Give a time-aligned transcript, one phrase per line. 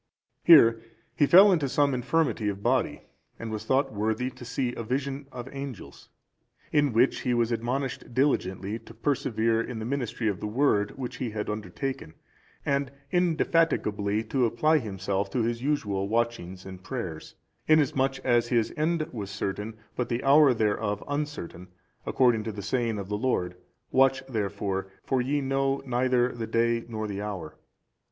[0.43, 0.81] Here
[1.15, 3.03] he fell into some infirmity of body,
[3.37, 6.09] and was thought worthy to see a vision of angels;
[6.71, 11.17] in which he was admonished diligently to persevere in the ministry of the Word which
[11.17, 12.15] he had undertaken,
[12.65, 17.35] and indefatigably to apply himself to his usual watching and prayers;
[17.67, 21.67] inasmuch as his end was certain, but the hour thereof uncertain,
[22.07, 23.55] according to the saying of our Lord,
[23.91, 27.55] "Watch therefore, for ye know neither the day nor the hour."